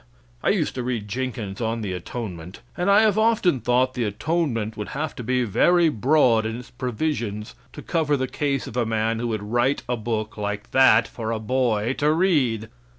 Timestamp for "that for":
10.71-11.29